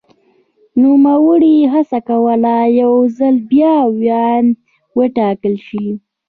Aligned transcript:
نوموړي 0.81 1.55
هڅه 1.73 1.99
کوله 2.09 2.55
یو 2.81 2.93
ځل 3.17 3.35
بیا 3.51 3.75
ویاند 3.99 4.49
وټاکل 4.99 5.55
شي. 5.67 5.87